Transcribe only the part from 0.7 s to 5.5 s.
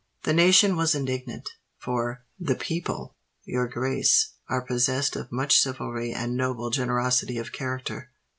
was indignant—for the people, your grace, are possessed of